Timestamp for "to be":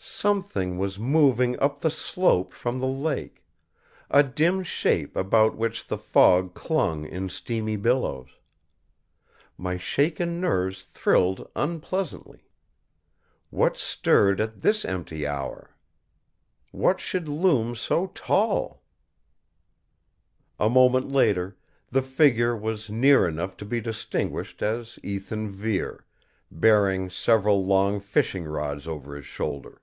23.56-23.80